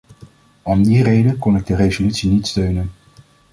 Om 0.61 0.83
die 0.83 1.03
reden 1.03 1.37
kon 1.37 1.55
ik 1.55 1.65
de 1.65 1.75
resolutie 1.75 2.29
niet 2.31 2.47
steunen. 2.47 2.91